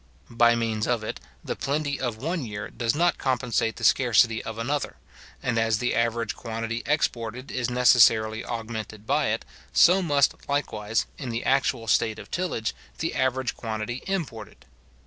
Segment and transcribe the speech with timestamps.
[0.31, 4.57] By means of it, the plenty of one year does not compensate the scarcity of
[4.57, 4.95] another;
[5.43, 11.29] and as the average quantity exported is necessarily augmented by it, so must likewise, in
[11.29, 14.65] the actual state of tillage, the average quantity imported.